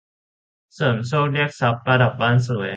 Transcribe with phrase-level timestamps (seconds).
[0.75, 2.69] เสริมโชคเรียกทรัพย์ประดับบ้านสวย